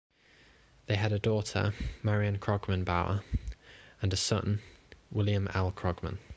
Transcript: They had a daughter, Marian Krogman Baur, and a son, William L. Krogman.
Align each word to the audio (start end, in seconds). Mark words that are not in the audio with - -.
They 0.87 0.95
had 0.95 1.11
a 1.11 1.19
daughter, 1.19 1.75
Marian 2.01 2.39
Krogman 2.39 2.83
Baur, 2.83 3.23
and 4.01 4.11
a 4.11 4.17
son, 4.17 4.59
William 5.11 5.47
L. 5.53 5.71
Krogman. 5.71 6.17